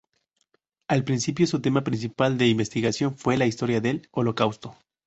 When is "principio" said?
1.03-1.45